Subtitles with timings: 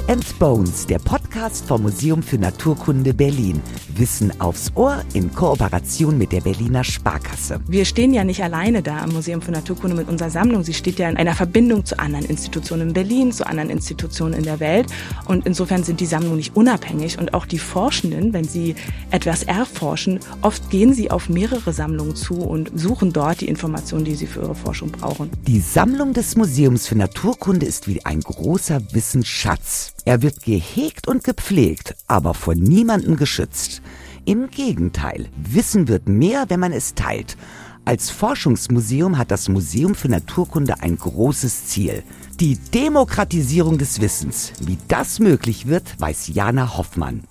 [0.00, 3.60] Meat and Bones, der Podcast vom Museum für Naturkunde Berlin.
[3.96, 7.60] Wissen aufs Ohr in Kooperation mit der Berliner Sparkasse.
[7.66, 10.62] Wir stehen ja nicht alleine da am Museum für Naturkunde mit unserer Sammlung.
[10.62, 14.44] Sie steht ja in einer Verbindung zu anderen Institutionen in Berlin, zu anderen Institutionen in
[14.44, 14.86] der Welt.
[15.26, 17.18] Und insofern sind die Sammlungen nicht unabhängig.
[17.18, 18.76] Und auch die Forschenden, wenn sie
[19.10, 24.14] etwas erforschen, oft gehen sie auf mehrere Sammlungen zu und suchen dort die Informationen, die
[24.14, 25.30] sie für ihre Forschung brauchen.
[25.46, 29.89] Die Sammlung des Museums für Naturkunde ist wie ein großer Wissensschatz.
[30.04, 33.82] Er wird gehegt und gepflegt, aber von niemandem geschützt.
[34.24, 37.36] Im Gegenteil, Wissen wird mehr, wenn man es teilt.
[37.84, 42.02] Als Forschungsmuseum hat das Museum für Naturkunde ein großes Ziel.
[42.38, 44.52] Die Demokratisierung des Wissens.
[44.60, 47.24] Wie das möglich wird, weiß Jana Hoffmann.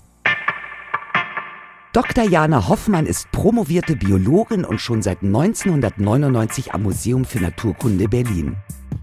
[1.92, 2.24] Dr.
[2.24, 8.56] Jana Hoffmann ist promovierte Biologin und schon seit 1999 am Museum für Naturkunde Berlin.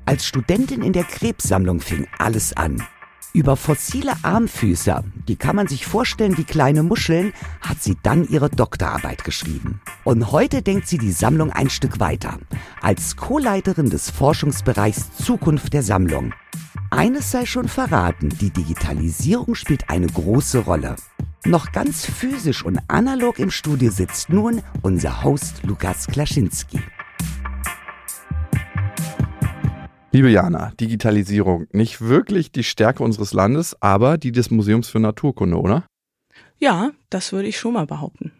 [0.06, 2.82] Als Studentin in der Krebssammlung fing alles an.
[3.38, 8.50] Über fossile Armfüßer, die kann man sich vorstellen wie kleine Muscheln, hat sie dann ihre
[8.50, 9.80] Doktorarbeit geschrieben.
[10.04, 12.40] Und heute denkt sie die Sammlung ein Stück weiter.
[12.82, 16.34] Als Co-Leiterin des Forschungsbereichs Zukunft der Sammlung.
[16.90, 20.96] Eines sei schon verraten, die Digitalisierung spielt eine große Rolle.
[21.46, 26.80] Noch ganz physisch und analog im Studio sitzt nun unser Host Lukas Klaschinski.
[30.18, 35.58] Liebe Jana, Digitalisierung, nicht wirklich die Stärke unseres Landes, aber die des Museums für Naturkunde,
[35.58, 35.86] oder?
[36.58, 38.32] Ja, das würde ich schon mal behaupten.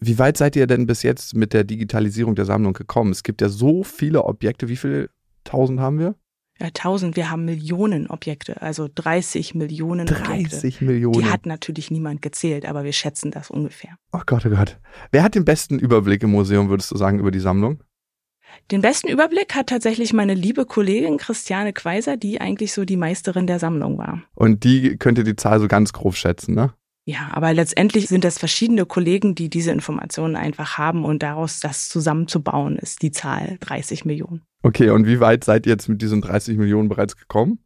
[0.00, 3.12] Wie weit seid ihr denn bis jetzt mit der Digitalisierung der Sammlung gekommen?
[3.12, 4.68] Es gibt ja so viele Objekte.
[4.68, 5.10] Wie viele
[5.44, 6.14] tausend haben wir?
[6.58, 7.14] Ja, tausend.
[7.14, 10.84] Wir haben Millionen Objekte, also 30 Millionen 30 Objekte.
[10.86, 11.20] Millionen.
[11.20, 13.96] Die hat natürlich niemand gezählt, aber wir schätzen das ungefähr.
[14.14, 14.80] oh Gott, oh Gott.
[15.10, 17.82] Wer hat den besten Überblick im Museum, würdest du sagen, über die Sammlung?
[18.70, 23.46] Den besten Überblick hat tatsächlich meine liebe Kollegin Christiane Quaiser, die eigentlich so die Meisterin
[23.46, 24.22] der Sammlung war.
[24.34, 26.72] Und die könnte die Zahl so ganz grob schätzen, ne?
[27.04, 31.88] Ja, aber letztendlich sind das verschiedene Kollegen, die diese Informationen einfach haben und daraus das
[31.88, 34.42] zusammenzubauen ist die Zahl 30 Millionen.
[34.62, 37.58] Okay, und wie weit seid ihr jetzt mit diesen 30 Millionen bereits gekommen?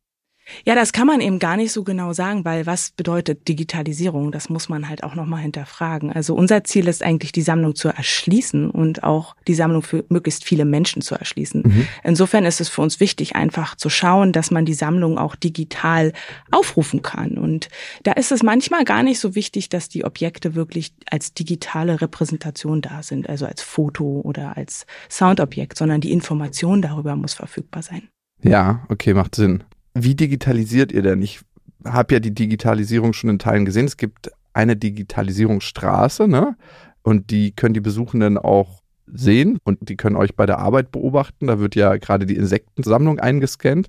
[0.64, 4.32] Ja, das kann man eben gar nicht so genau sagen, weil was bedeutet Digitalisierung?
[4.32, 6.12] Das muss man halt auch nochmal hinterfragen.
[6.12, 10.44] Also unser Ziel ist eigentlich, die Sammlung zu erschließen und auch die Sammlung für möglichst
[10.44, 11.62] viele Menschen zu erschließen.
[11.64, 11.88] Mhm.
[12.04, 16.12] Insofern ist es für uns wichtig, einfach zu schauen, dass man die Sammlung auch digital
[16.50, 17.38] aufrufen kann.
[17.38, 17.68] Und
[18.04, 22.82] da ist es manchmal gar nicht so wichtig, dass die Objekte wirklich als digitale Repräsentation
[22.82, 28.08] da sind, also als Foto oder als Soundobjekt, sondern die Information darüber muss verfügbar sein.
[28.42, 29.64] Ja, okay, macht Sinn.
[29.98, 31.22] Wie digitalisiert ihr denn?
[31.22, 31.40] Ich
[31.84, 33.86] habe ja die Digitalisierung schon in Teilen gesehen.
[33.86, 36.56] Es gibt eine Digitalisierungsstraße, ne?
[37.02, 41.46] Und die können die Besuchenden auch sehen und die können euch bei der Arbeit beobachten.
[41.46, 43.88] Da wird ja gerade die Insektensammlung eingescannt.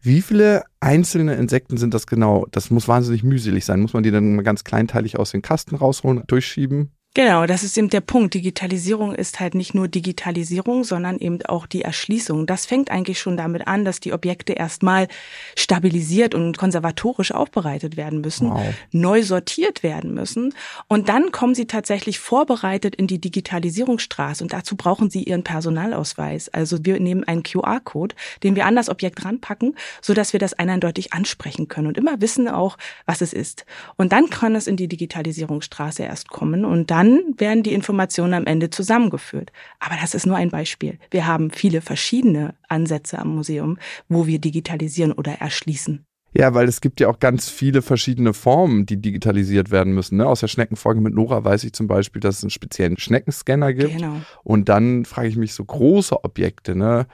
[0.00, 2.46] Wie viele einzelne Insekten sind das genau?
[2.52, 3.80] Das muss wahnsinnig mühselig sein.
[3.80, 6.92] Muss man die dann mal ganz kleinteilig aus den Kasten rausholen, durchschieben?
[7.14, 8.34] Genau, das ist eben der Punkt.
[8.34, 12.46] Digitalisierung ist halt nicht nur Digitalisierung, sondern eben auch die Erschließung.
[12.46, 15.08] Das fängt eigentlich schon damit an, dass die Objekte erstmal
[15.56, 18.72] stabilisiert und konservatorisch aufbereitet werden müssen, Wow.
[18.92, 20.54] neu sortiert werden müssen.
[20.86, 24.44] Und dann kommen sie tatsächlich vorbereitet in die Digitalisierungsstraße.
[24.44, 26.48] Und dazu brauchen sie ihren Personalausweis.
[26.50, 28.14] Also wir nehmen einen QR-Code,
[28.44, 32.46] den wir an das Objekt ranpacken, sodass wir das eindeutig ansprechen können und immer wissen
[32.48, 32.76] auch,
[33.06, 33.64] was es ist.
[33.96, 38.46] Und dann kann es in die Digitalisierungsstraße erst kommen und dann werden die Informationen am
[38.46, 39.52] Ende zusammengeführt.
[39.78, 40.98] Aber das ist nur ein Beispiel.
[41.10, 46.04] Wir haben viele verschiedene Ansätze am Museum, wo wir digitalisieren oder erschließen.
[46.34, 50.18] Ja, weil es gibt ja auch ganz viele verschiedene Formen, die digitalisiert werden müssen.
[50.18, 50.26] Ne?
[50.26, 53.94] Aus der Schneckenfolge mit Nora weiß ich zum Beispiel, dass es einen speziellen Schneckenscanner gibt.
[53.96, 54.20] Genau.
[54.44, 57.06] Und dann frage ich mich so große Objekte, ne?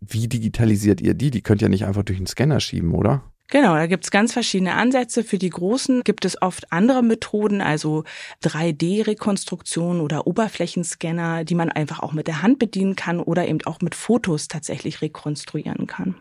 [0.00, 1.32] Wie digitalisiert ihr die?
[1.32, 3.24] Die könnt ihr nicht einfach durch den Scanner schieben, oder?
[3.50, 5.24] Genau, da gibt's ganz verschiedene Ansätze.
[5.24, 8.04] Für die Großen gibt es oft andere Methoden, also
[8.42, 13.80] 3D-Rekonstruktion oder Oberflächenscanner, die man einfach auch mit der Hand bedienen kann oder eben auch
[13.80, 16.16] mit Fotos tatsächlich rekonstruieren kann.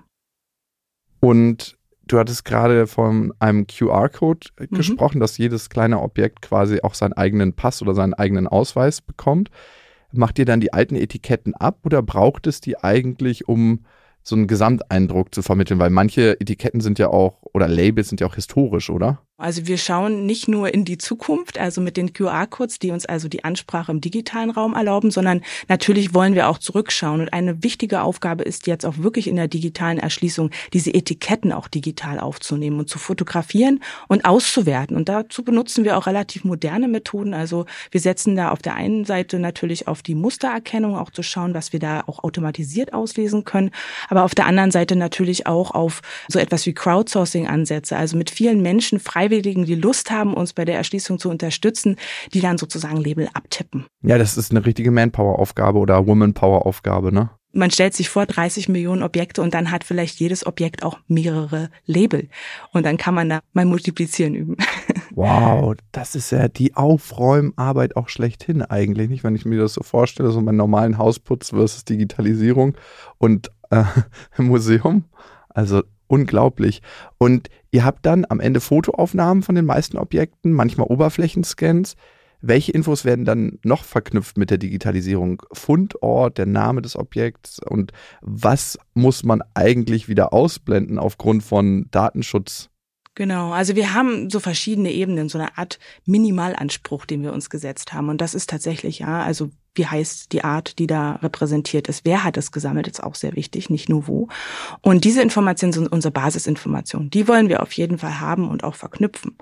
[1.20, 4.76] Und du hattest gerade von einem QR-Code Mhm.
[4.78, 9.50] gesprochen, dass jedes kleine Objekt quasi auch seinen eigenen Pass oder seinen eigenen Ausweis bekommt.
[10.14, 13.84] Macht ihr dann die alten Etiketten ab oder braucht es die eigentlich, um
[14.28, 15.80] so einen Gesamteindruck zu vermitteln?
[15.80, 19.22] Weil manche Etiketten sind ja auch, oder Labels sind ja auch historisch, oder?
[19.40, 23.28] Also wir schauen nicht nur in die Zukunft, also mit den QR-Codes, die uns also
[23.28, 27.22] die Ansprache im digitalen Raum erlauben, sondern natürlich wollen wir auch zurückschauen.
[27.22, 31.68] Und eine wichtige Aufgabe ist jetzt auch wirklich in der digitalen Erschließung, diese Etiketten auch
[31.68, 34.98] digital aufzunehmen und zu fotografieren und auszuwerten.
[34.98, 37.36] Und dazu benutzen wir auch relativ moderne Methoden.
[37.36, 41.54] Also wir setzen da auf der einen Seite natürlich auf die Mustererkennung, auch zu schauen,
[41.54, 43.70] was wir da auch automatisiert auslesen können.
[44.10, 48.64] Aber auf der anderen Seite natürlich auch auf so etwas wie Crowdsourcing-Ansätze, also mit vielen
[48.64, 51.98] Menschen frei Freiwilligen, die Lust haben, uns bei der Erschließung zu unterstützen,
[52.34, 53.86] die dann sozusagen Label abtippen.
[54.02, 57.30] Ja, das ist eine richtige Manpower-Aufgabe oder Womanpower-Aufgabe, ne?
[57.52, 61.70] Man stellt sich vor 30 Millionen Objekte und dann hat vielleicht jedes Objekt auch mehrere
[61.86, 62.30] Label.
[62.72, 64.58] Und dann kann man da mal multiplizieren üben.
[65.20, 69.24] Wow, das ist ja die Aufräumarbeit auch schlechthin eigentlich, nicht?
[69.24, 72.78] Wenn ich mir das so vorstelle, so meinen normalen Hausputz versus Digitalisierung
[73.18, 73.84] und äh,
[74.38, 75.06] Museum.
[75.50, 76.82] Also unglaublich.
[77.18, 81.96] Und ihr habt dann am Ende Fotoaufnahmen von den meisten Objekten, manchmal Oberflächenscans.
[82.40, 85.42] Welche Infos werden dann noch verknüpft mit der Digitalisierung?
[85.54, 92.70] Fundort, der Name des Objekts und was muss man eigentlich wieder ausblenden aufgrund von Datenschutz?
[93.16, 97.92] Genau, also wir haben so verschiedene Ebenen, so eine Art Minimalanspruch, den wir uns gesetzt
[97.92, 98.10] haben.
[98.10, 102.24] Und das ist tatsächlich, ja, also wie heißt die Art, die da repräsentiert ist, wer
[102.24, 104.28] hat es gesammelt, ist auch sehr wichtig, nicht nur wo.
[104.82, 107.10] Und diese Informationen sind unsere Basisinformationen.
[107.10, 109.38] Die wollen wir auf jeden Fall haben und auch verknüpfen.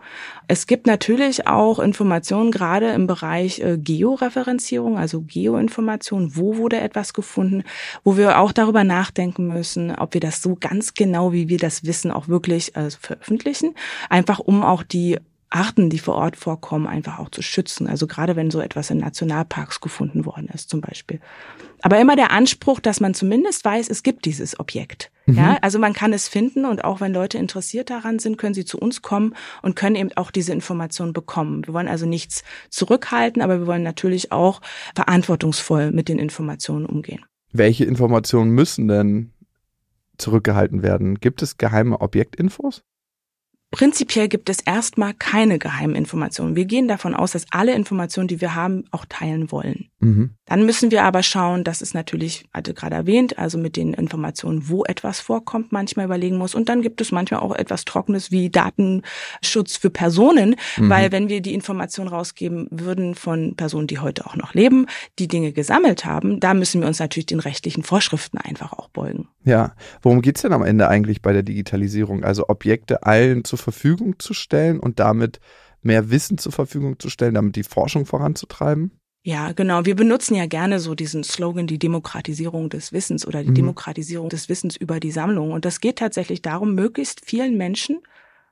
[0.48, 7.14] Es gibt natürlich auch Informationen gerade im Bereich äh, Georeferenzierung, also Geoinformation, wo wurde etwas
[7.14, 7.64] gefunden,
[8.04, 11.84] wo wir auch darüber nachdenken müssen, ob wir das so ganz genau, wie wir das
[11.86, 13.76] wissen, auch wirklich äh, veröffentlichen,
[14.10, 15.18] einfach um auch die
[15.56, 17.88] Arten, die vor Ort vorkommen, einfach auch zu schützen.
[17.88, 21.20] Also gerade wenn so etwas in Nationalparks gefunden worden ist, zum Beispiel.
[21.82, 25.12] Aber immer der Anspruch, dass man zumindest weiß, es gibt dieses Objekt.
[25.26, 25.38] Mhm.
[25.38, 28.66] Ja, also man kann es finden und auch wenn Leute interessiert daran sind, können sie
[28.66, 31.66] zu uns kommen und können eben auch diese Informationen bekommen.
[31.66, 34.62] Wir wollen also nichts zurückhalten, aber wir wollen natürlich auch
[34.94, 37.24] verantwortungsvoll mit den Informationen umgehen.
[37.54, 39.32] Welche Informationen müssen denn
[40.18, 41.20] zurückgehalten werden?
[41.20, 42.84] Gibt es geheime Objektinfos?
[43.76, 46.56] Prinzipiell gibt es erstmal keine geheimen Informationen.
[46.56, 49.90] Wir gehen davon aus, dass alle Informationen, die wir haben, auch teilen wollen.
[50.00, 50.30] Mhm.
[50.46, 54.70] Dann müssen wir aber schauen, dass es natürlich, hatte gerade erwähnt, also mit den Informationen,
[54.70, 56.54] wo etwas vorkommt, manchmal überlegen muss.
[56.54, 60.90] Und dann gibt es manchmal auch etwas Trockenes wie Datenschutz für Personen, mhm.
[60.90, 64.86] weil wenn wir die Informationen rausgeben würden von Personen, die heute auch noch leben,
[65.18, 69.28] die Dinge gesammelt haben, da müssen wir uns natürlich den rechtlichen Vorschriften einfach auch beugen.
[69.44, 72.24] Ja, worum geht's denn am Ende eigentlich bei der Digitalisierung?
[72.24, 75.40] Also Objekte allen zur Verfügung zu stellen und damit
[75.82, 78.92] mehr Wissen zur Verfügung zu stellen, damit die Forschung voranzutreiben?
[79.28, 79.86] Ja, genau.
[79.86, 83.56] Wir benutzen ja gerne so diesen Slogan, die Demokratisierung des Wissens oder die mhm.
[83.56, 85.52] Demokratisierung des Wissens über die Sammlung.
[85.52, 88.04] Und das geht tatsächlich darum, möglichst vielen Menschen,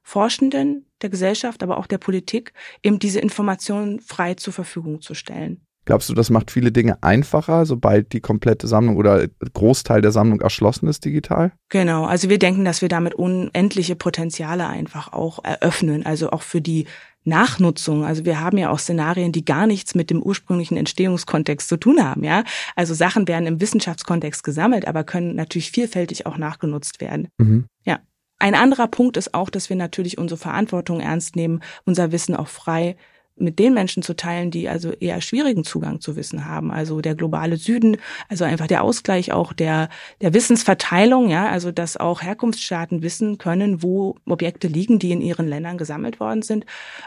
[0.02, 5.62] Forschenden der Gesellschaft, aber auch der Politik, eben diese Informationen frei zur Verfügung zu stellen.
[5.86, 10.40] Glaubst du, das macht viele Dinge einfacher, sobald die komplette Sammlung oder Großteil der Sammlung
[10.40, 11.52] erschlossen ist digital?
[11.70, 16.62] Genau, also wir denken, dass wir damit unendliche Potenziale einfach auch eröffnen, also auch für
[16.62, 16.86] die
[17.26, 18.06] Nachnutzung.
[18.06, 22.04] Also wir haben ja auch Szenarien, die gar nichts mit dem ursprünglichen Entstehungskontext zu tun
[22.04, 22.44] haben, ja.
[22.76, 27.28] Also Sachen werden im Wissenschaftskontext gesammelt, aber können natürlich vielfältig auch nachgenutzt werden.
[27.38, 27.66] Mhm.
[27.84, 28.00] Ja.
[28.40, 32.50] Ein anderer Punkt ist auch, dass wir natürlich unsere Verantwortung ernst nehmen, unser Wissen auch
[32.50, 32.98] frei
[33.36, 36.72] mit den Menschen zu teilen, die also eher schwierigen Zugang zu Wissen haben.
[36.72, 37.98] Also der globale Süden,
[38.30, 39.90] also einfach der Ausgleich auch der,
[40.22, 45.48] der Wissensverteilung, ja, also dass auch Herkunftsstaaten wissen können, wo Objekte liegen, die in ihren
[45.48, 46.66] Ländern gesammelt worden sind.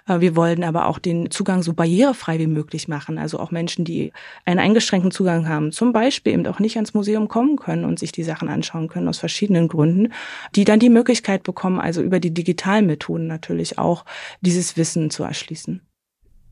[0.09, 3.19] Äh, wir wollen aber auch den Zugang so barrierefrei wie möglich machen.
[3.19, 4.13] Also auch Menschen, die
[4.45, 8.13] einen eingeschränkten Zugang haben, zum Beispiel eben auch nicht ans Museum kommen können und sich
[8.13, 10.13] die Sachen anschauen können aus verschiedenen Gründen,
[10.55, 14.05] die dann die Möglichkeit bekommen, also über die digitalen Methoden natürlich auch
[14.41, 15.83] dieses Wissen zu erschließen.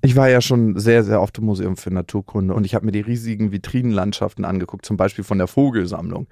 [0.04, 2.92] Ich war ja schon sehr, sehr oft im Museum für Naturkunde und ich habe mir
[2.92, 6.26] die riesigen Vitrinenlandschaften angeguckt, zum Beispiel von der Vogelsammlung.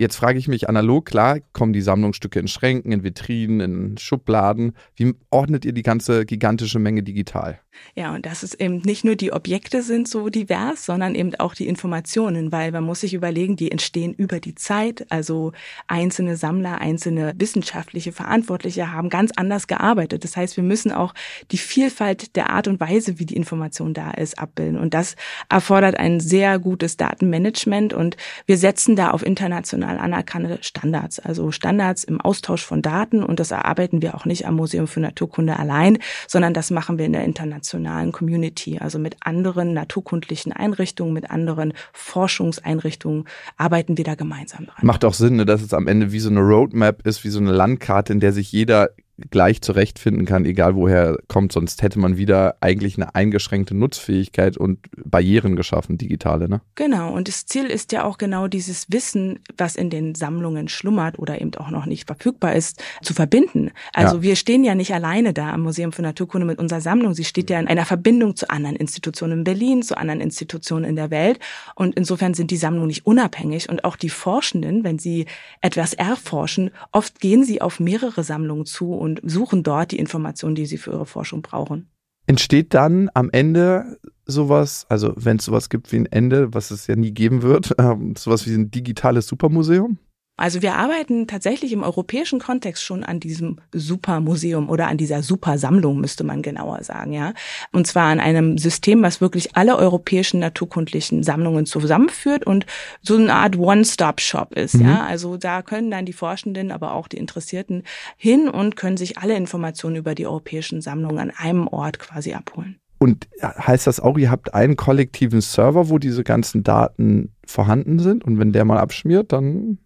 [0.00, 4.74] Jetzt frage ich mich analog, klar, kommen die Sammlungsstücke in Schränken, in Vitrinen, in Schubladen.
[4.94, 7.58] Wie ordnet ihr die ganze gigantische Menge digital?
[7.94, 11.54] Ja, und das ist eben nicht nur die Objekte sind so divers, sondern eben auch
[11.54, 15.06] die Informationen, weil man muss sich überlegen, die entstehen über die Zeit.
[15.10, 15.52] Also
[15.86, 20.24] einzelne Sammler, einzelne wissenschaftliche Verantwortliche haben ganz anders gearbeitet.
[20.24, 21.14] Das heißt, wir müssen auch
[21.50, 24.78] die Vielfalt der Art und Weise, wie die Information da ist, abbilden.
[24.78, 25.16] Und das
[25.48, 31.50] erfordert ein sehr gutes Datenmanagement und wir setzen da auf internationale international anerkannte Standards, also
[31.50, 35.58] Standards im Austausch von Daten und das erarbeiten wir auch nicht am Museum für Naturkunde
[35.58, 41.30] allein, sondern das machen wir in der internationalen Community, also mit anderen naturkundlichen Einrichtungen, mit
[41.30, 43.24] anderen Forschungseinrichtungen
[43.56, 44.76] arbeiten wir da gemeinsam dran.
[44.82, 47.38] Macht auch Sinn, ne, dass es am Ende wie so eine Roadmap ist, wie so
[47.38, 48.90] eine Landkarte, in der sich jeder
[49.30, 51.52] gleich zurechtfinden kann, egal woher kommt.
[51.52, 56.48] Sonst hätte man wieder eigentlich eine eingeschränkte Nutzfähigkeit und Barrieren geschaffen, digitale.
[56.48, 56.60] Ne?
[56.76, 57.12] Genau.
[57.12, 61.40] Und das Ziel ist ja auch genau dieses Wissen, was in den Sammlungen schlummert oder
[61.40, 63.70] eben auch noch nicht verfügbar ist, zu verbinden.
[63.92, 64.22] Also ja.
[64.22, 67.14] wir stehen ja nicht alleine da am Museum für Naturkunde mit unserer Sammlung.
[67.14, 70.96] Sie steht ja in einer Verbindung zu anderen Institutionen in Berlin, zu anderen Institutionen in
[70.96, 71.40] der Welt.
[71.74, 73.68] Und insofern sind die Sammlungen nicht unabhängig.
[73.68, 75.26] Und auch die Forschenden, wenn sie
[75.60, 80.66] etwas erforschen, oft gehen sie auf mehrere Sammlungen zu und suchen dort die Informationen, die
[80.66, 81.90] sie für ihre Forschung brauchen.
[82.26, 86.86] Entsteht dann am Ende sowas, also wenn es sowas gibt wie ein Ende, was es
[86.86, 89.98] ja nie geben wird, äh, sowas wie ein digitales Supermuseum?
[90.38, 96.00] Also wir arbeiten tatsächlich im europäischen Kontext schon an diesem Supermuseum oder an dieser Supersammlung,
[96.00, 97.34] müsste man genauer sagen, ja.
[97.72, 102.66] Und zwar an einem System, was wirklich alle europäischen naturkundlichen Sammlungen zusammenführt und
[103.02, 104.86] so eine Art One-Stop-Shop ist, mhm.
[104.86, 105.04] ja.
[105.04, 107.82] Also da können dann die Forschenden, aber auch die Interessierten
[108.16, 112.78] hin und können sich alle Informationen über die europäischen Sammlungen an einem Ort quasi abholen.
[112.98, 118.24] Und heißt das auch, ihr habt einen kollektiven Server, wo diese ganzen Daten vorhanden sind
[118.24, 119.78] und wenn der mal abschmiert, dann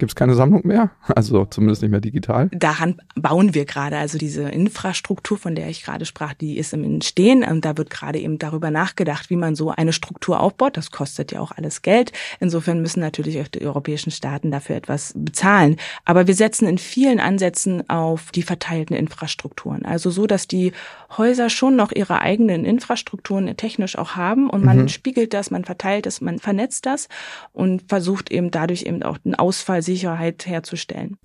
[0.00, 2.48] gibt es keine Sammlung mehr, also zumindest nicht mehr digital.
[2.52, 3.98] Daran bauen wir gerade.
[3.98, 7.90] Also diese Infrastruktur, von der ich gerade sprach, die ist im Entstehen und da wird
[7.90, 10.76] gerade eben darüber nachgedacht, wie man so eine Struktur aufbaut.
[10.76, 12.12] Das kostet ja auch alles Geld.
[12.40, 15.76] Insofern müssen natürlich auch die europäischen Staaten dafür etwas bezahlen.
[16.04, 19.84] Aber wir setzen in vielen Ansätzen auf die verteilten Infrastrukturen.
[19.84, 20.72] Also so, dass die
[21.16, 24.88] Häuser schon noch ihre eigenen Infrastrukturen technisch auch haben und man mhm.
[24.88, 27.08] spiegelt das, man verteilt das, man vernetzt das
[27.52, 31.18] und versucht eben dadurch eben auch den Ausfall Sicherheit herzustellen.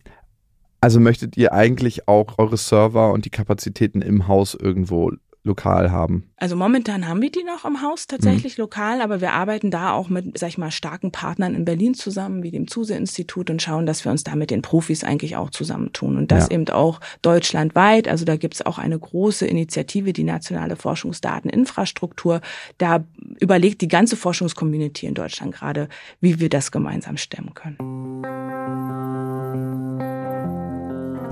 [0.81, 5.11] Also möchtet ihr eigentlich auch eure Server und die Kapazitäten im Haus irgendwo
[5.45, 6.23] lokal haben?
[6.37, 8.63] Also momentan haben wir die noch im Haus tatsächlich mhm.
[8.63, 12.43] lokal, aber wir arbeiten da auch mit, sag ich mal, starken Partnern in Berlin zusammen,
[12.43, 16.17] wie dem Zuse-Institut und schauen, dass wir uns da mit den Profis eigentlich auch zusammentun.
[16.17, 16.55] Und das ja.
[16.55, 18.07] eben auch deutschlandweit.
[18.07, 22.41] Also da gibt es auch eine große Initiative, die nationale Forschungsdateninfrastruktur.
[22.77, 23.05] Da
[23.39, 25.87] überlegt die ganze Forschungscommunity in Deutschland gerade,
[26.19, 29.14] wie wir das gemeinsam stemmen können.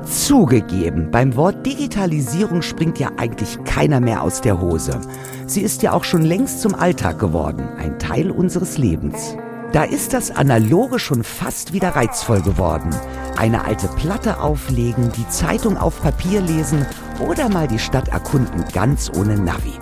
[0.06, 5.00] Zugegeben, beim Wort Digitalisierung springt ja eigentlich keiner mehr aus der Hose.
[5.48, 9.38] Sie ist ja auch schon längst zum Alltag geworden, ein Teil unseres Lebens.
[9.72, 12.90] Da ist das Analoge schon fast wieder reizvoll geworden.
[13.38, 16.86] Eine alte Platte auflegen, die Zeitung auf Papier lesen
[17.20, 19.74] oder mal die Stadt erkunden, ganz ohne Navi.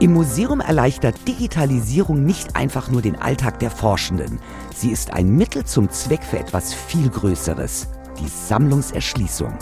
[0.00, 4.38] Im Museum erleichtert Digitalisierung nicht einfach nur den Alltag der Forschenden.
[4.74, 9.52] Sie ist ein Mittel zum Zweck für etwas viel Größeres die Sammlungserschließung.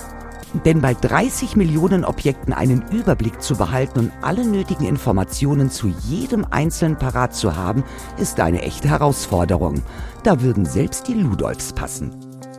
[0.64, 6.46] Denn bei 30 Millionen Objekten einen Überblick zu behalten und alle nötigen Informationen zu jedem
[6.50, 7.84] einzelnen parat zu haben,
[8.18, 9.82] ist eine echte Herausforderung.
[10.24, 12.10] Da würden selbst die Ludolfs passen.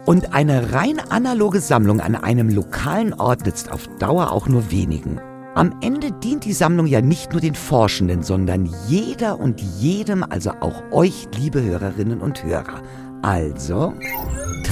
[0.05, 5.21] Und eine rein analoge Sammlung an einem lokalen Ort nützt auf Dauer auch nur wenigen.
[5.55, 10.51] Am Ende dient die Sammlung ja nicht nur den Forschenden, sondern jeder und jedem, also
[10.61, 12.81] auch euch, liebe Hörerinnen und Hörer.
[13.21, 13.93] Also,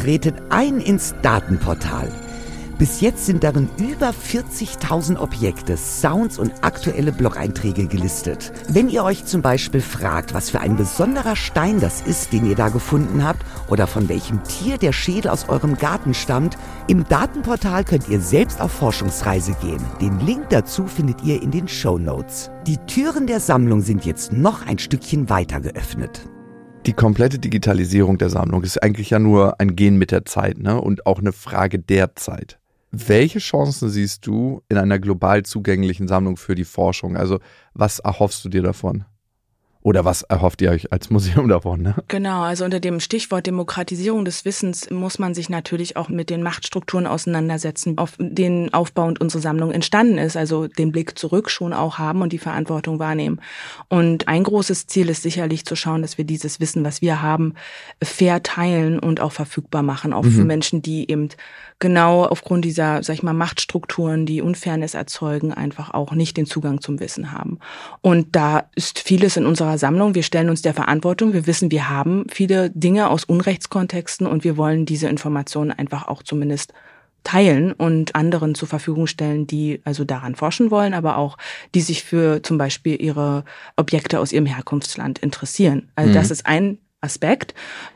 [0.02, 2.12] tretet ein ins Datenportal.
[2.80, 8.52] Bis jetzt sind darin über 40.000 Objekte, Sounds und aktuelle Blog-Einträge gelistet.
[8.68, 12.56] Wenn ihr euch zum Beispiel fragt, was für ein besonderer Stein das ist, den ihr
[12.56, 17.84] da gefunden habt, oder von welchem Tier der Schädel aus eurem Garten stammt, im Datenportal
[17.84, 19.86] könnt ihr selbst auf Forschungsreise gehen.
[20.02, 22.50] Den Link dazu findet ihr in den Show Notes.
[22.66, 26.28] Die Türen der Sammlung sind jetzt noch ein Stückchen weiter geöffnet
[26.86, 30.82] die komplette Digitalisierung der Sammlung ist eigentlich ja nur ein Gehen mit der Zeit ne?
[30.82, 32.60] und auch eine Frage der Zeit.
[32.92, 37.16] Welche Chancen siehst du in einer global zugänglichen Sammlung für die Forschung?
[37.16, 37.40] Also
[37.74, 39.06] was erhoffst du dir davon?
[39.84, 41.82] Oder was erhofft ihr euch als Museum davon?
[41.82, 41.96] Ne?
[42.08, 46.44] Genau, also unter dem Stichwort Demokratisierung des Wissens muss man sich natürlich auch mit den
[46.44, 50.38] Machtstrukturen auseinandersetzen, auf denen aufbauend unsere Sammlung entstanden ist.
[50.38, 53.42] Also den Blick zurück schon auch haben und die Verantwortung wahrnehmen.
[53.88, 57.56] Und ein großes Ziel ist sicherlich zu schauen, dass wir dieses Wissen, was wir haben,
[58.04, 60.32] fair teilen und auch verfügbar machen, auch mhm.
[60.32, 61.30] für Menschen, die eben
[61.82, 66.80] genau aufgrund dieser, sag ich mal, Machtstrukturen, die Unfairness erzeugen, einfach auch nicht den Zugang
[66.80, 67.60] zum Wissen haben.
[68.00, 70.16] Und da ist vieles in unserer Sammlung.
[70.16, 71.34] Wir stellen uns der Verantwortung.
[71.34, 76.24] Wir wissen, wir haben viele Dinge aus Unrechtskontexten und wir wollen diese Informationen einfach auch
[76.24, 76.72] zumindest
[77.24, 81.38] teilen und anderen zur Verfügung stellen, die also daran forschen wollen, aber auch
[81.76, 83.44] die sich für zum Beispiel ihre
[83.76, 85.90] Objekte aus ihrem Herkunftsland interessieren.
[85.96, 86.16] Also mhm.
[86.16, 87.54] das ist ein Aspekt.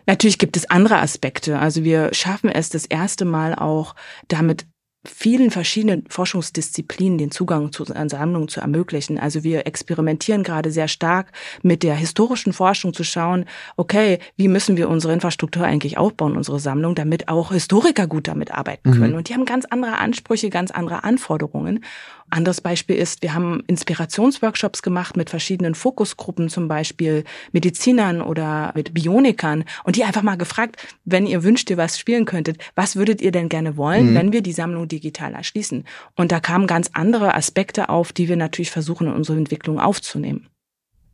[0.08, 1.60] Natürlich gibt es andere Aspekte.
[1.60, 3.96] Also wir schaffen es das erste Mal auch
[4.28, 4.66] damit
[5.08, 9.20] vielen verschiedenen Forschungsdisziplinen den Zugang zu Sammlungen zu ermöglichen.
[9.20, 11.32] Also wir experimentieren gerade sehr stark
[11.62, 13.46] mit der historischen Forschung zu schauen,
[13.78, 18.52] okay, wie müssen wir unsere Infrastruktur eigentlich aufbauen, unsere Sammlung, damit auch Historiker gut damit
[18.52, 19.12] arbeiten können.
[19.12, 19.18] Mhm.
[19.18, 21.84] Und die haben ganz andere Ansprüche, ganz andere Anforderungen.
[22.32, 28.94] Anderes Beispiel ist, wir haben Inspirationsworkshops gemacht mit verschiedenen Fokusgruppen, zum Beispiel Medizinern oder mit
[28.94, 33.22] Bionikern und die einfach mal gefragt, wenn ihr wünscht, ihr was spielen könntet, was würdet
[33.22, 34.16] ihr denn gerne wollen, mhm.
[34.16, 35.84] wenn wir die Sammlung digital erschließen?
[36.16, 40.48] Und da kamen ganz andere Aspekte auf, die wir natürlich versuchen in unsere Entwicklung aufzunehmen.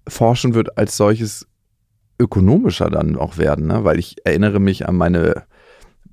[0.08, 1.48] Forschen wird als solches
[2.20, 3.84] ökonomischer dann auch werden, ne?
[3.84, 5.44] weil ich erinnere mich an meine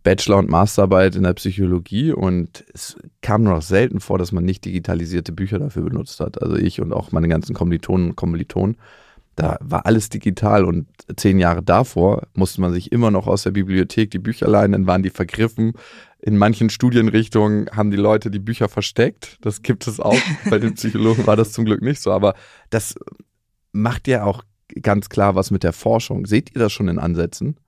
[0.09, 4.43] Bachelor- und Masterarbeit in der Psychologie und es kam nur noch selten vor, dass man
[4.43, 6.41] nicht digitalisierte Bücher dafür benutzt hat.
[6.41, 8.79] Also ich und auch meine ganzen Kommilitonen und Kommilitonen.
[9.37, 13.51] Da war alles digital und zehn Jahre davor musste man sich immer noch aus der
[13.51, 15.75] Bibliothek die Bücher leihen, dann waren die vergriffen.
[16.21, 19.37] In manchen Studienrichtungen haben die Leute die Bücher versteckt.
[19.43, 20.17] Das gibt es auch.
[20.49, 22.13] Bei den Psychologen war das zum Glück nicht so.
[22.13, 22.33] Aber
[22.71, 22.95] das
[23.73, 24.43] macht ja auch
[24.81, 26.25] ganz klar was mit der Forschung.
[26.25, 27.59] Seht ihr das schon in Ansätzen?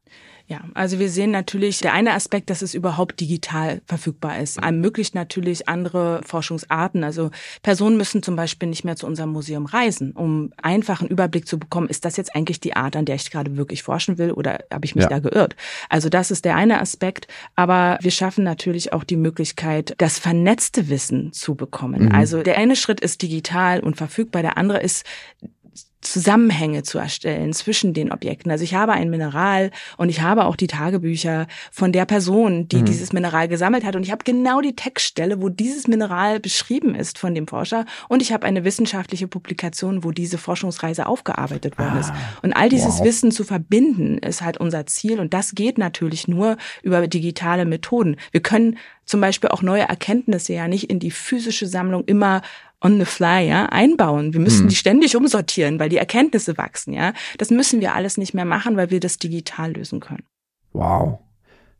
[0.50, 5.14] Ja, also wir sehen natürlich, der eine Aspekt, dass es überhaupt digital verfügbar ist, ermöglicht
[5.14, 7.04] natürlich andere Forschungsarten.
[7.04, 7.30] Also
[7.62, 11.56] Personen müssen zum Beispiel nicht mehr zu unserem Museum reisen, um einfach einen Überblick zu
[11.56, 14.58] bekommen, ist das jetzt eigentlich die Art, an der ich gerade wirklich forschen will oder
[14.72, 15.08] habe ich mich ja.
[15.08, 15.54] da geirrt?
[15.88, 17.28] Also das ist der eine Aspekt.
[17.54, 22.06] Aber wir schaffen natürlich auch die Möglichkeit, das vernetzte Wissen zu bekommen.
[22.06, 22.12] Mhm.
[22.12, 25.06] Also der eine Schritt ist digital und verfügbar, der andere ist
[26.00, 28.50] Zusammenhänge zu erstellen zwischen den Objekten.
[28.50, 32.78] Also ich habe ein Mineral und ich habe auch die Tagebücher von der Person, die
[32.78, 32.84] mhm.
[32.86, 37.18] dieses Mineral gesammelt hat und ich habe genau die Textstelle, wo dieses Mineral beschrieben ist
[37.18, 42.00] von dem Forscher und ich habe eine wissenschaftliche Publikation, wo diese Forschungsreise aufgearbeitet worden ah,
[42.00, 42.12] ist.
[42.42, 43.04] Und all dieses wow.
[43.04, 48.16] Wissen zu verbinden ist halt unser Ziel und das geht natürlich nur über digitale Methoden.
[48.30, 52.42] Wir können zum Beispiel auch neue Erkenntnisse ja nicht in die physische Sammlung immer
[52.80, 54.32] on the fly, ja, einbauen.
[54.32, 54.68] Wir müssen hm.
[54.68, 57.12] die ständig umsortieren, weil die Erkenntnisse wachsen, ja.
[57.38, 60.24] Das müssen wir alles nicht mehr machen, weil wir das digital lösen können.
[60.72, 61.18] Wow.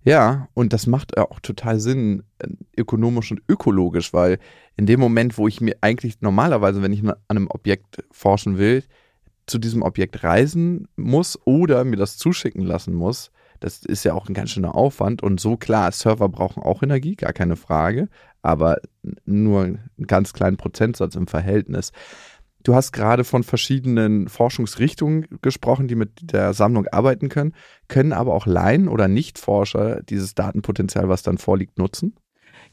[0.05, 4.39] Ja, und das macht auch total Sinn, äh, ökonomisch und ökologisch, weil
[4.77, 8.83] in dem Moment, wo ich mir eigentlich normalerweise, wenn ich an einem Objekt forschen will,
[9.47, 13.31] zu diesem Objekt reisen muss oder mir das zuschicken lassen muss,
[13.61, 15.23] das ist ja auch ein ganz schöner Aufwand.
[15.23, 18.09] Und so klar, Server brauchen auch Energie, gar keine Frage,
[18.43, 18.79] aber
[19.25, 21.93] nur einen ganz kleinen Prozentsatz im Verhältnis.
[22.63, 27.55] Du hast gerade von verschiedenen Forschungsrichtungen gesprochen, die mit der Sammlung arbeiten können.
[27.89, 32.17] Können aber auch Laien oder Nichtforscher dieses Datenpotenzial, was dann vorliegt, nutzen?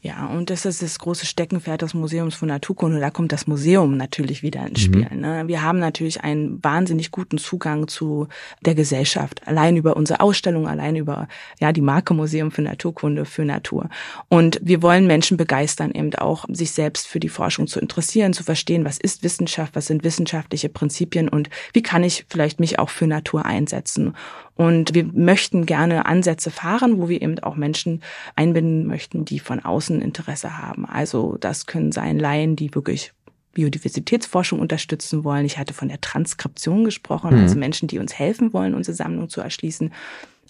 [0.00, 3.00] Ja, und das ist das große Steckenpferd des Museums für Naturkunde.
[3.00, 4.84] Da kommt das Museum natürlich wieder ins mhm.
[4.84, 5.08] Spiel.
[5.10, 5.20] Mhm.
[5.20, 5.48] Ne?
[5.48, 8.28] Wir haben natürlich einen wahnsinnig guten Zugang zu
[8.64, 9.46] der Gesellschaft.
[9.48, 11.26] Allein über unsere Ausstellung, allein über
[11.58, 13.88] ja die Marke Museum für Naturkunde, für Natur.
[14.28, 18.44] Und wir wollen Menschen begeistern, eben auch sich selbst für die Forschung zu interessieren, zu
[18.44, 22.90] verstehen, was ist Wissenschaft, was sind wissenschaftliche Prinzipien und wie kann ich vielleicht mich auch
[22.90, 24.14] für Natur einsetzen.
[24.58, 28.02] Und wir möchten gerne Ansätze fahren, wo wir eben auch Menschen
[28.34, 30.84] einbinden möchten, die von außen Interesse haben.
[30.84, 33.12] Also das können sein Laien, die wirklich
[33.52, 35.46] Biodiversitätsforschung unterstützen wollen.
[35.46, 37.42] Ich hatte von der Transkription gesprochen, mhm.
[37.42, 39.92] also Menschen, die uns helfen wollen, unsere Sammlung zu erschließen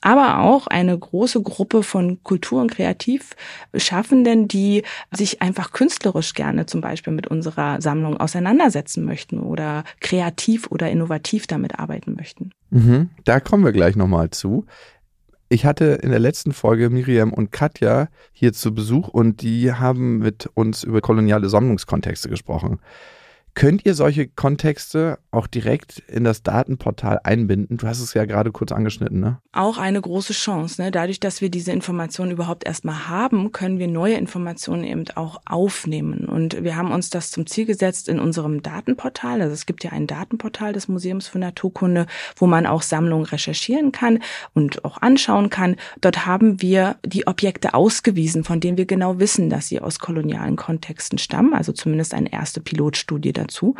[0.01, 4.83] aber auch eine große Gruppe von Kultur- und Kreativschaffenden, die
[5.13, 11.47] sich einfach künstlerisch gerne zum Beispiel mit unserer Sammlung auseinandersetzen möchten oder kreativ oder innovativ
[11.47, 12.51] damit arbeiten möchten.
[12.71, 14.67] Mhm, da kommen wir gleich nochmal zu.
[15.49, 20.19] Ich hatte in der letzten Folge Miriam und Katja hier zu Besuch und die haben
[20.19, 22.81] mit uns über koloniale Sammlungskontexte gesprochen.
[23.59, 27.77] Könnt ihr solche Kontexte auch direkt in das Datenportal einbinden?
[27.77, 29.39] Du hast es ja gerade kurz angeschnitten, ne?
[29.51, 30.81] Auch eine große Chance.
[30.81, 30.93] Ne?
[30.93, 36.27] Dadurch, dass wir diese Informationen überhaupt erstmal haben, können wir neue Informationen eben auch aufnehmen.
[36.27, 39.43] Und wir haben uns das zum Ziel gesetzt in unserem Datenportal.
[39.43, 43.91] Also es gibt ja ein Datenportal des Museums für Naturkunde, wo man auch Sammlungen recherchieren
[43.91, 44.21] kann
[44.55, 45.75] und auch anschauen kann.
[46.01, 50.55] Dort haben wir die Objekte ausgewiesen, von denen wir genau wissen, dass sie aus kolonialen
[50.55, 51.55] Kontexten stammen.
[51.55, 53.75] Also zumindest eine erste Pilotstudie dazu dazu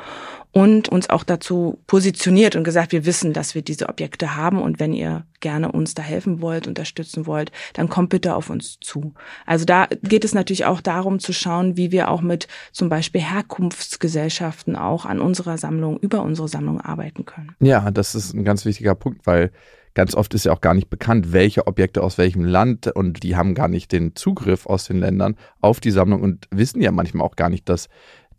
[0.53, 4.81] und uns auch dazu positioniert und gesagt, wir wissen, dass wir diese Objekte haben und
[4.81, 9.15] wenn ihr gerne uns da helfen wollt, unterstützen wollt, dann kommt bitte auf uns zu.
[9.47, 13.21] Also da geht es natürlich auch darum zu schauen, wie wir auch mit zum Beispiel
[13.21, 17.55] Herkunftsgesellschaften auch an unserer Sammlung, über unsere Sammlung arbeiten können.
[17.61, 19.53] Ja, das ist ein ganz wichtiger Punkt, weil
[19.95, 23.37] ganz oft ist ja auch gar nicht bekannt, welche Objekte aus welchem Land und die
[23.37, 27.27] haben gar nicht den Zugriff aus den Ländern auf die Sammlung und wissen ja manchmal
[27.27, 27.89] auch gar nicht, dass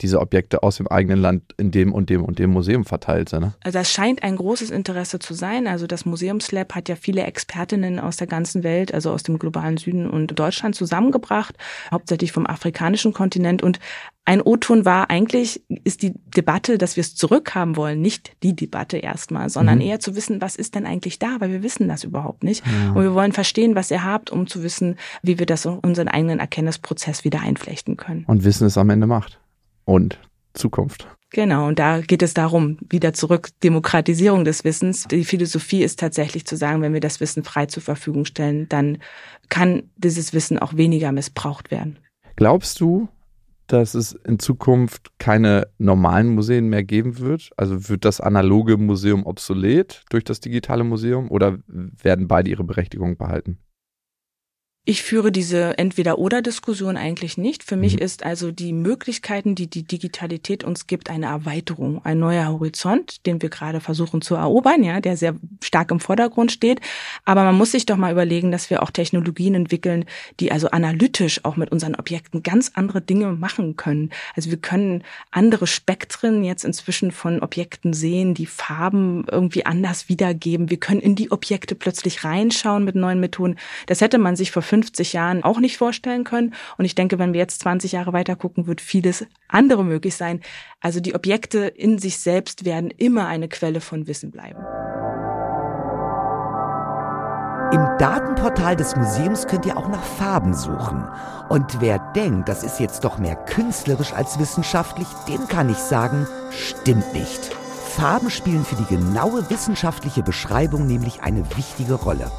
[0.02, 3.42] diese Objekte aus dem eigenen Land in dem und dem und dem Museum verteilt sind.
[3.42, 3.54] Ne?
[3.64, 5.68] Also das scheint ein großes Interesse zu sein.
[5.68, 9.78] Also das Museumslab hat ja viele Expertinnen aus der ganzen Welt, also aus dem globalen
[9.78, 11.56] Süden und Deutschland zusammengebracht,
[11.92, 13.62] hauptsächlich vom afrikanischen Kontinent.
[13.62, 13.80] Und
[14.26, 18.98] ein O-Ton war eigentlich, ist die Debatte, dass wir es zurückhaben wollen, nicht die Debatte
[18.98, 19.86] erstmal, sondern mhm.
[19.86, 22.64] eher zu wissen, was ist denn eigentlich da, weil wir wissen das überhaupt nicht.
[22.66, 22.92] Ja.
[22.92, 26.08] Und wir wollen verstehen, was ihr habt, um zu wissen, wie wir das in unseren
[26.08, 28.24] eigenen Erkenntnisprozess wieder einflechten können.
[28.28, 29.40] Und Wissen ist am Ende Macht
[29.90, 30.20] und
[30.54, 31.08] Zukunft.
[31.32, 35.08] Genau, und da geht es darum, wieder zurück, Demokratisierung des Wissens.
[35.08, 38.98] Die Philosophie ist tatsächlich zu sagen, wenn wir das Wissen frei zur Verfügung stellen, dann
[39.50, 42.00] kann dieses Wissen auch weniger missbraucht werden.
[42.36, 43.10] Glaubst du,
[43.68, 47.52] dass es in Zukunft keine normalen Museen mehr geben wird?
[47.58, 53.18] Also wird das analoge Museum obsolet durch das digitale Museum oder werden beide ihre Berechtigung
[53.18, 53.60] behalten?
[54.86, 57.64] Ich führe diese Entweder-Oder-Diskussion eigentlich nicht.
[57.64, 58.00] Für mich mhm.
[58.00, 63.42] ist also die Möglichkeiten, die die Digitalität uns gibt, eine Erweiterung, ein neuer Horizont, den
[63.42, 66.80] wir gerade versuchen zu erobern, ja, der sehr stark im Vordergrund steht.
[67.26, 70.06] Aber man muss sich doch mal überlegen, dass wir auch Technologien entwickeln,
[70.40, 74.10] die also analytisch auch mit unseren Objekten ganz andere Dinge machen können.
[74.36, 80.70] Also wir können andere Spektren jetzt inzwischen von Objekten sehen, die Farben irgendwie anders wiedergeben.
[80.70, 83.58] Wir können in die Objekte plötzlich reinschauen mit neuen Methoden.
[83.86, 86.54] Das hätte man sich vor 50 Jahren auch nicht vorstellen können.
[86.78, 90.42] Und ich denke, wenn wir jetzt 20 Jahre weiter gucken, wird vieles andere möglich sein.
[90.80, 94.60] Also die Objekte in sich selbst werden immer eine Quelle von Wissen bleiben.
[97.72, 101.08] Im Datenportal des Museums könnt ihr auch nach Farben suchen.
[101.50, 106.28] Und wer denkt, das ist jetzt doch mehr künstlerisch als wissenschaftlich, dem kann ich sagen,
[106.52, 107.54] stimmt nicht.
[107.90, 112.32] Farben spielen für die genaue wissenschaftliche Beschreibung nämlich eine wichtige Rolle.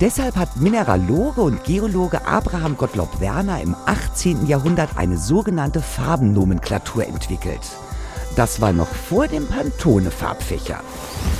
[0.00, 4.46] Deshalb hat Mineraloge und Geologe Abraham Gottlob Werner im 18.
[4.46, 7.60] Jahrhundert eine sogenannte Farbennomenklatur entwickelt.
[8.34, 10.80] Das war noch vor dem Pantone-Farbfächer.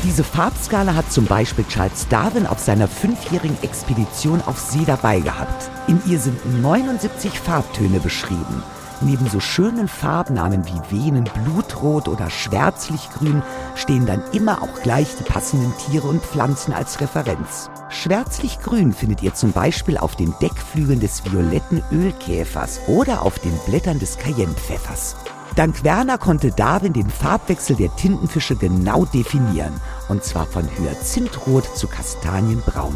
[0.04, 5.70] Diese Farbskala hat zum Beispiel Charles Darwin auf seiner fünfjährigen Expedition auf See dabei gehabt.
[5.88, 8.62] In ihr sind 79 Farbtöne beschrieben.
[9.00, 13.42] Neben so schönen Farbnamen wie Venen, Blutrot oder Schwärzlichgrün
[13.74, 17.70] stehen dann immer auch gleich die passenden Tiere und Pflanzen als Referenz.
[17.94, 23.98] Schwärzlichgrün findet ihr zum Beispiel auf den Deckflügeln des violetten Ölkäfers oder auf den Blättern
[23.98, 25.16] des Cayennepfeffers.
[25.54, 31.86] Dank Werner konnte Darwin den Farbwechsel der Tintenfische genau definieren, und zwar von Hyazinthrot zu
[31.86, 32.94] Kastanienbraun.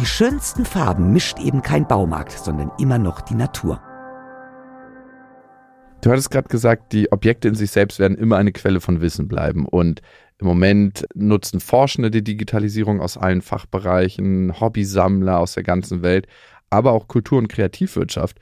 [0.00, 3.80] Die schönsten Farben mischt eben kein Baumarkt, sondern immer noch die Natur.
[6.00, 9.28] Du hattest gerade gesagt, die Objekte in sich selbst werden immer eine Quelle von Wissen
[9.28, 9.66] bleiben.
[9.66, 10.00] Und
[10.38, 16.26] im Moment nutzen Forschende die Digitalisierung aus allen Fachbereichen, Hobbysammler aus der ganzen Welt,
[16.70, 18.38] aber auch Kultur- und Kreativwirtschaft.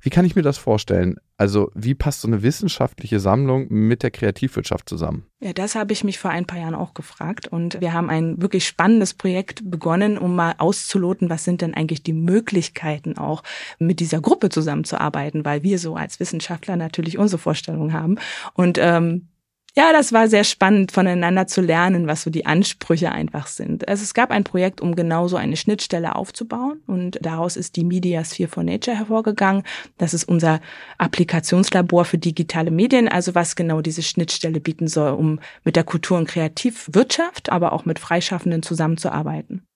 [0.00, 1.16] Wie kann ich mir das vorstellen?
[1.38, 5.26] Also wie passt so eine wissenschaftliche Sammlung mit der Kreativwirtschaft zusammen?
[5.40, 7.48] Ja, das habe ich mich vor ein paar Jahren auch gefragt.
[7.48, 12.02] Und wir haben ein wirklich spannendes Projekt begonnen, um mal auszuloten, was sind denn eigentlich
[12.02, 13.42] die Möglichkeiten auch
[13.78, 18.16] mit dieser Gruppe zusammenzuarbeiten, weil wir so als Wissenschaftler natürlich unsere Vorstellungen haben.
[18.52, 19.28] Und ähm,
[19.76, 23.88] ja, das war sehr spannend, voneinander zu lernen, was so die Ansprüche einfach sind.
[23.88, 27.84] Also es gab ein Projekt, um genau so eine Schnittstelle aufzubauen und daraus ist die
[27.84, 29.64] Media Sphere for Nature hervorgegangen.
[29.98, 30.60] Das ist unser
[30.98, 36.18] Applikationslabor für digitale Medien, also was genau diese Schnittstelle bieten soll, um mit der Kultur-
[36.18, 39.66] und Kreativwirtschaft, aber auch mit Freischaffenden zusammenzuarbeiten.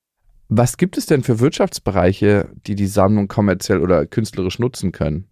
[0.48, 5.28] Was gibt es denn für Wirtschaftsbereiche, die die Sammlung kommerziell oder künstlerisch nutzen können?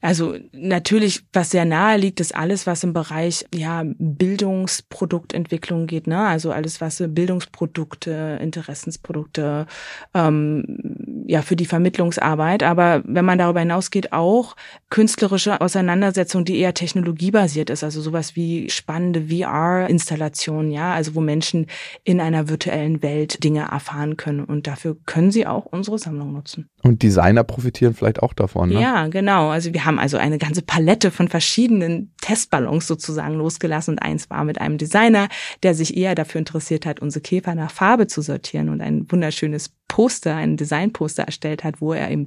[0.00, 6.26] Also natürlich, was sehr nahe liegt, ist alles, was im Bereich ja Bildungsproduktentwicklung geht, ne?
[6.26, 9.66] Also alles, was Bildungsprodukte, Interessensprodukte,
[10.12, 12.62] ähm, ja für die Vermittlungsarbeit.
[12.62, 14.56] Aber wenn man darüber hinausgeht, auch
[14.90, 21.66] künstlerische Auseinandersetzung, die eher technologiebasiert ist, also sowas wie spannende VR-Installationen, ja, also wo Menschen
[22.04, 24.44] in einer virtuellen Welt Dinge erfahren können.
[24.44, 26.68] Und dafür können sie auch unsere Sammlung nutzen.
[26.84, 28.78] Und Designer profitieren vielleicht auch davon, ne?
[28.78, 29.48] Ja, genau.
[29.48, 34.44] Also wir haben also eine ganze Palette von verschiedenen Testballons sozusagen losgelassen und eins war
[34.44, 35.28] mit einem Designer,
[35.62, 39.72] der sich eher dafür interessiert hat, unsere Käfer nach Farbe zu sortieren und ein wunderschönes
[39.88, 42.26] Poster, ein Designposter erstellt hat, wo er eben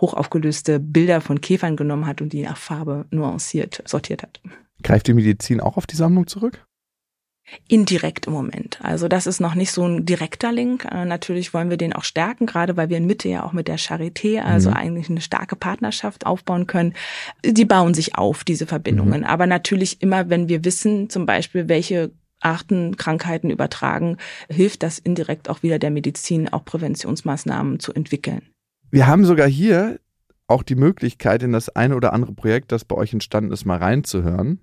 [0.00, 4.40] hochaufgelöste Bilder von Käfern genommen hat und die nach Farbe nuanciert sortiert hat.
[4.84, 6.65] Greift die Medizin auch auf die Sammlung zurück?
[7.68, 8.78] Indirekt im Moment.
[8.82, 10.84] Also das ist noch nicht so ein direkter Link.
[10.84, 13.68] Äh, natürlich wollen wir den auch stärken, gerade weil wir in Mitte ja auch mit
[13.68, 14.76] der Charité, also mhm.
[14.76, 16.94] eigentlich eine starke Partnerschaft aufbauen können.
[17.44, 19.20] Die bauen sich auf, diese Verbindungen.
[19.20, 19.26] Mhm.
[19.26, 25.48] Aber natürlich immer, wenn wir wissen, zum Beispiel, welche Arten Krankheiten übertragen, hilft das indirekt
[25.48, 28.42] auch wieder der Medizin, auch Präventionsmaßnahmen zu entwickeln.
[28.90, 29.98] Wir haben sogar hier
[30.46, 33.78] auch die Möglichkeit, in das eine oder andere Projekt, das bei euch entstanden ist, mal
[33.78, 34.60] reinzuhören.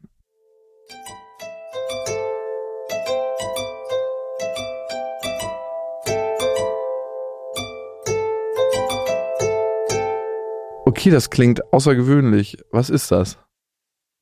[10.93, 12.57] Okay, das klingt außergewöhnlich.
[12.69, 13.39] Was ist das?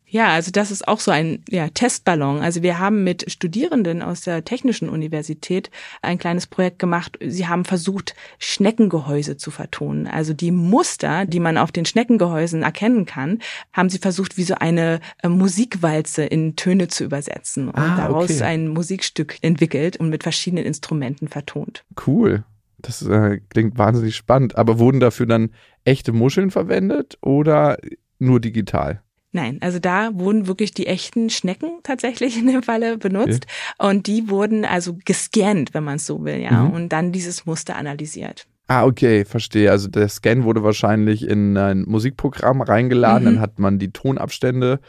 [0.05, 2.39] Ja, also das ist auch so ein ja, Testballon.
[2.39, 5.69] Also wir haben mit Studierenden aus der Technischen Universität
[6.01, 7.19] ein kleines Projekt gemacht.
[7.21, 10.07] Sie haben versucht, Schneckengehäuse zu vertonen.
[10.07, 13.39] Also die Muster, die man auf den Schneckengehäusen erkennen kann,
[13.73, 18.31] haben sie versucht, wie so eine äh, Musikwalze in Töne zu übersetzen und ah, daraus
[18.31, 18.43] okay.
[18.43, 21.83] ein Musikstück entwickelt und mit verschiedenen Instrumenten vertont.
[22.07, 22.45] Cool.
[22.81, 24.57] Das äh, klingt wahnsinnig spannend.
[24.57, 25.51] Aber wurden dafür dann
[25.83, 27.77] echte Muscheln verwendet oder
[28.19, 29.01] nur digital?
[29.33, 33.45] Nein, also da wurden wirklich die echten Schnecken tatsächlich in dem Falle benutzt
[33.79, 33.89] okay.
[33.89, 36.71] und die wurden also gescannt, wenn man es so will, ja, mhm.
[36.71, 38.45] und dann dieses Muster analysiert.
[38.67, 39.71] Ah, okay, verstehe.
[39.71, 43.35] Also der Scan wurde wahrscheinlich in ein Musikprogramm reingeladen, mhm.
[43.35, 44.79] dann hat man die Tonabstände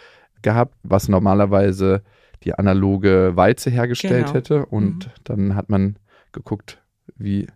[0.42, 2.02] gehabt, was normalerweise
[2.42, 4.34] die analoge Walze hergestellt genau.
[4.34, 5.10] hätte und mhm.
[5.22, 5.96] dann hat man
[6.32, 6.82] geguckt,
[7.16, 7.46] wie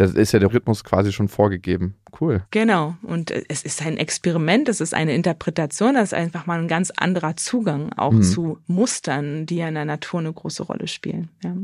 [0.00, 1.94] das ist ja der Rhythmus quasi schon vorgegeben.
[2.18, 2.42] Cool.
[2.52, 2.96] Genau.
[3.02, 6.90] Und es ist ein Experiment, es ist eine Interpretation, das ist einfach mal ein ganz
[6.96, 8.22] anderer Zugang auch mhm.
[8.22, 11.28] zu Mustern, die ja in der Natur eine große Rolle spielen.
[11.44, 11.54] Ja.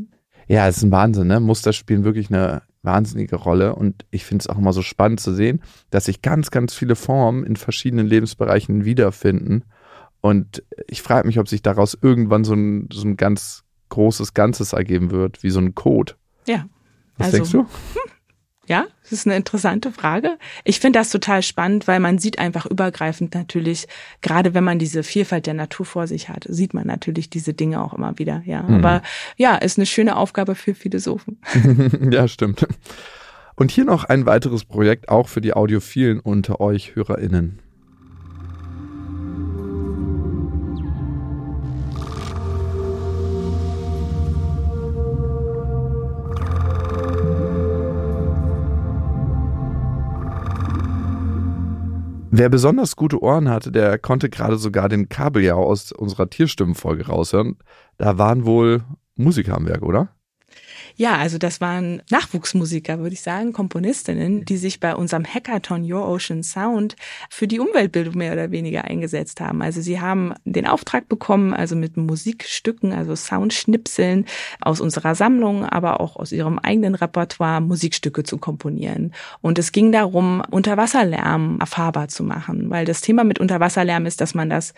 [0.49, 1.40] Ja, es ist ein Wahnsinn, ne?
[1.40, 5.33] Muster spielen wirklich eine wahnsinnige Rolle und ich finde es auch immer so spannend zu
[5.33, 9.64] sehen, dass sich ganz, ganz viele Formen in verschiedenen Lebensbereichen wiederfinden.
[10.20, 14.75] Und ich frage mich, ob sich daraus irgendwann so ein, so ein ganz großes Ganzes
[14.75, 16.12] ergeben wird, wie so ein Code.
[16.46, 16.66] Ja.
[17.16, 17.66] Was also, denkst du?
[18.66, 20.38] Ja, das ist eine interessante Frage.
[20.64, 23.87] Ich finde das total spannend, weil man sieht einfach übergreifend natürlich,
[24.22, 27.83] gerade wenn man diese Vielfalt der Natur vor sich hat, sieht man natürlich diese Dinge
[27.83, 28.42] auch immer wieder.
[28.44, 28.74] Ja, mhm.
[28.74, 29.02] aber
[29.37, 31.38] ja, ist eine schöne Aufgabe für Philosophen.
[32.11, 32.66] ja, stimmt.
[33.55, 37.61] Und hier noch ein weiteres Projekt auch für die Audiophilen unter euch HörerInnen.
[52.38, 57.57] Wer besonders gute Ohren hatte, der konnte gerade sogar den Kabeljau aus unserer Tierstimmenfolge raushören.
[57.96, 60.11] Da waren wohl Musiker am Werk, oder?
[60.97, 66.09] Ja, also das waren Nachwuchsmusiker, würde ich sagen, Komponistinnen, die sich bei unserem Hackathon Your
[66.09, 66.97] Ocean Sound
[67.29, 69.61] für die Umweltbildung mehr oder weniger eingesetzt haben.
[69.61, 74.25] Also sie haben den Auftrag bekommen, also mit Musikstücken, also Soundschnipseln
[74.61, 79.12] aus unserer Sammlung, aber auch aus ihrem eigenen Repertoire Musikstücke zu komponieren.
[79.42, 84.35] Und es ging darum, Unterwasserlärm erfahrbar zu machen, weil das Thema mit Unterwasserlärm ist, dass
[84.35, 84.73] man das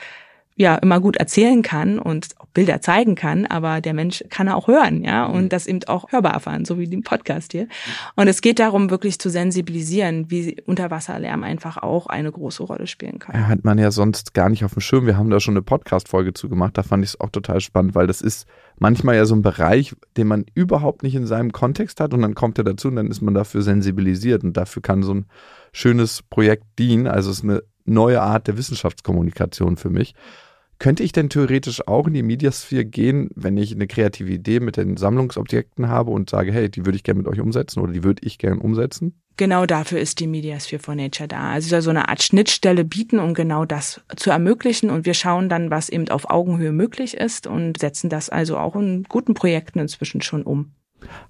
[0.59, 4.67] ja immer gut erzählen kann und auch Bilder zeigen kann, aber der Mensch kann auch
[4.67, 5.49] hören, ja, und mhm.
[5.49, 7.69] das eben auch hörbar erfahren, so wie den Podcast hier.
[8.17, 13.21] Und es geht darum, wirklich zu sensibilisieren, wie Unterwasserlärm einfach auch eine große Rolle spielen
[13.21, 13.37] kann.
[13.37, 15.07] Ja, hat man ja sonst gar nicht auf dem Schirm.
[15.07, 17.95] Wir haben da schon eine Podcast-Folge zu gemacht, da fand ich es auch total spannend,
[17.95, 18.49] weil das ist
[18.81, 22.35] manchmal ja so ein Bereich, den man überhaupt nicht in seinem Kontext hat und dann
[22.35, 25.27] kommt er dazu und dann ist man dafür sensibilisiert und dafür kann so ein
[25.71, 27.07] schönes Projekt dienen.
[27.07, 30.15] Also es ist eine neue Art der Wissenschaftskommunikation für mich.
[30.79, 34.77] Könnte ich denn theoretisch auch in die Mediasphere gehen, wenn ich eine kreative Idee mit
[34.77, 38.05] den Sammlungsobjekten habe und sage, hey, die würde ich gerne mit euch umsetzen oder die
[38.05, 39.21] würde ich gerne umsetzen?
[39.37, 41.51] Genau dafür ist die Mediasphere for Nature da.
[41.51, 44.91] Also soll so eine Art Schnittstelle bieten, um genau das zu ermöglichen.
[44.91, 48.77] Und wir schauen dann, was eben auf Augenhöhe möglich ist und setzen das also auch
[48.77, 50.73] in guten Projekten inzwischen schon um.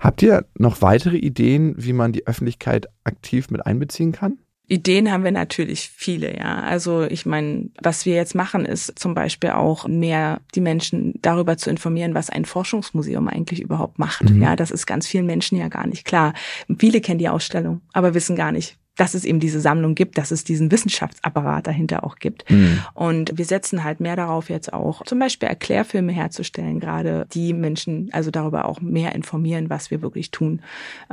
[0.01, 4.39] Habt ihr noch weitere Ideen, wie man die Öffentlichkeit aktiv mit einbeziehen kann?
[4.69, 6.61] Ideen haben wir natürlich viele, ja.
[6.61, 11.57] Also ich meine, was wir jetzt machen, ist zum Beispiel auch mehr die Menschen darüber
[11.57, 14.29] zu informieren, was ein Forschungsmuseum eigentlich überhaupt macht.
[14.29, 14.43] Mhm.
[14.43, 16.35] Ja, das ist ganz vielen Menschen ja gar nicht klar.
[16.79, 20.33] Viele kennen die Ausstellung, aber wissen gar nicht, dass es eben diese Sammlung gibt, dass
[20.33, 22.51] es diesen Wissenschaftsapparat dahinter auch gibt.
[22.51, 22.81] Mhm.
[22.95, 28.11] Und wir setzen halt mehr darauf jetzt auch, zum Beispiel Erklärfilme herzustellen, gerade die Menschen
[28.13, 30.61] also darüber auch mehr informieren, was wir wirklich tun.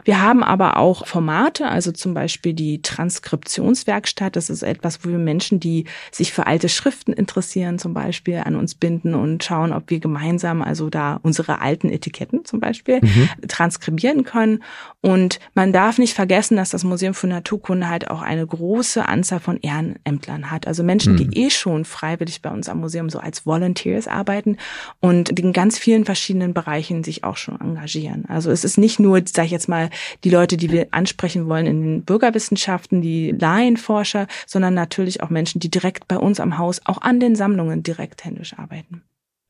[0.03, 4.35] Wir haben aber auch Formate, also zum Beispiel die Transkriptionswerkstatt.
[4.35, 8.55] Das ist etwas, wo wir Menschen, die sich für alte Schriften interessieren, zum Beispiel an
[8.55, 13.29] uns binden und schauen, ob wir gemeinsam also da unsere alten Etiketten zum Beispiel mhm.
[13.47, 14.63] transkribieren können.
[15.01, 19.05] Und man darf nicht vergessen, dass das Museum für Naturkunde Kunde halt auch eine große
[19.05, 20.65] Anzahl von Ehrenämtlern hat.
[20.65, 21.31] Also Menschen, die mhm.
[21.33, 24.55] eh schon freiwillig bei uns am Museum so als Volunteers arbeiten
[25.01, 28.23] und in ganz vielen verschiedenen Bereichen sich auch schon engagieren.
[28.29, 29.89] Also es ist nicht nur, sage ich jetzt mal,
[30.23, 35.59] die Leute, die wir ansprechen wollen in den Bürgerwissenschaften, die Laienforscher, sondern natürlich auch Menschen,
[35.59, 39.01] die direkt bei uns am Haus auch an den Sammlungen direkt händisch arbeiten.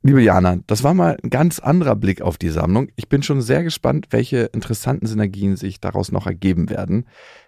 [0.01, 2.89] Liebe Jana, das war mal ein ganz anderer Blick auf die Sammlung.
[2.95, 7.05] Ich bin schon sehr gespannt, welche interessanten Synergien sich daraus noch ergeben werden.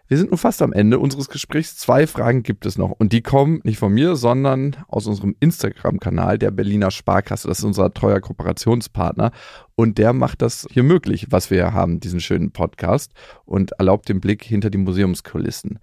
[0.07, 1.75] Wir sind nun fast am Ende unseres Gesprächs.
[1.75, 6.37] Zwei Fragen gibt es noch und die kommen nicht von mir, sondern aus unserem Instagram-Kanal
[6.37, 7.49] der Berliner Sparkasse.
[7.49, 9.31] Das ist unser treuer Kooperationspartner
[9.79, 13.11] und der macht das hier möglich, was wir haben, diesen schönen Podcast
[13.45, 15.77] und erlaubt den Blick hinter die Museumskulissen.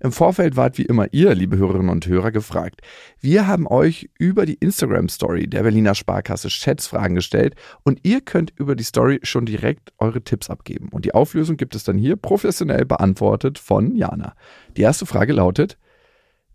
[0.00, 2.82] Im Vorfeld wart wie immer ihr, liebe Hörerinnen und Hörer, gefragt.
[3.20, 8.76] Wir haben euch über die Instagram-Story der Berliner Sparkasse Schätzfragen gestellt und ihr könnt über
[8.76, 10.90] die Story schon direkt eure Tipps abgeben.
[10.90, 14.34] Und die Auflösung gibt es dann hier professionell beantwortet von Jana.
[14.76, 15.78] Die erste Frage lautet,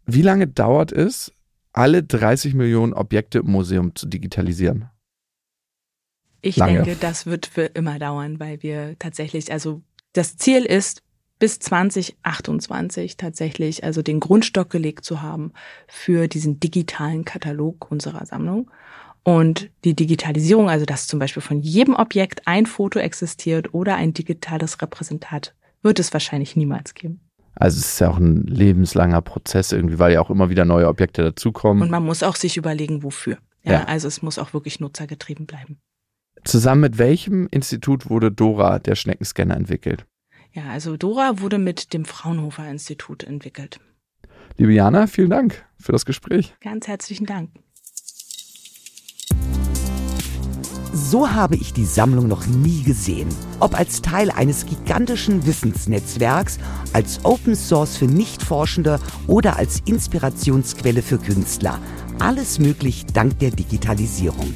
[0.06, 1.34] wie lange dauert es,
[1.72, 4.93] alle 30 Millionen Objekte im Museum zu digitalisieren?
[6.44, 6.84] Ich Lange.
[6.84, 11.02] denke, das wird für immer dauern, weil wir tatsächlich, also das Ziel ist,
[11.40, 15.54] bis 2028 tatsächlich also den Grundstock gelegt zu haben
[15.88, 18.70] für diesen digitalen Katalog unserer Sammlung.
[19.24, 24.14] Und die Digitalisierung, also dass zum Beispiel von jedem Objekt ein Foto existiert oder ein
[24.14, 27.22] digitales Repräsentat, wird es wahrscheinlich niemals geben.
[27.56, 30.90] Also es ist ja auch ein lebenslanger Prozess irgendwie, weil ja auch immer wieder neue
[30.90, 31.84] Objekte dazukommen.
[31.84, 33.38] Und man muss auch sich überlegen, wofür.
[33.64, 33.84] Ja, ja.
[33.86, 35.80] Also es muss auch wirklich nutzergetrieben bleiben.
[36.46, 40.06] Zusammen mit welchem Institut wurde Dora, der Schneckenscanner, entwickelt?
[40.52, 43.80] Ja, also Dora wurde mit dem Fraunhofer Institut entwickelt.
[44.58, 46.54] Liebe Jana, vielen Dank für das Gespräch.
[46.62, 47.50] Ganz herzlichen Dank.
[50.94, 53.30] So habe ich die Sammlung noch nie gesehen.
[53.60, 56.60] Ob als Teil eines gigantischen Wissensnetzwerks,
[56.94, 61.80] als Open Source für Nichtforschende oder als Inspirationsquelle für Künstler.
[62.20, 64.54] Alles möglich dank der Digitalisierung.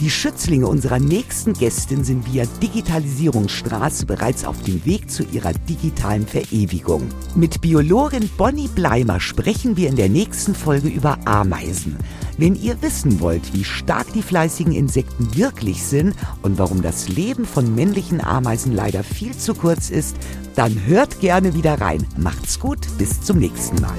[0.00, 6.26] Die Schützlinge unserer nächsten Gästin sind via Digitalisierungsstraße bereits auf dem Weg zu ihrer digitalen
[6.26, 7.08] Verewigung.
[7.36, 11.96] Mit Biologin Bonnie Bleimer sprechen wir in der nächsten Folge über Ameisen.
[12.36, 17.44] Wenn ihr wissen wollt, wie stark die fleißigen Insekten wirklich sind und warum das Leben
[17.44, 20.16] von männlichen Ameisen leider viel zu kurz ist,
[20.56, 22.04] dann hört gerne wieder rein.
[22.16, 23.98] Macht's gut, bis zum nächsten Mal.